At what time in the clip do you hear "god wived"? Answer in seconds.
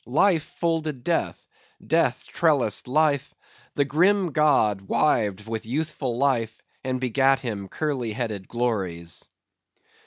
4.31-5.45